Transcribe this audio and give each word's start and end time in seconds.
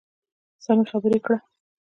سمې 0.63 0.85
خبرې 0.91 1.19
کړه. 1.25 1.37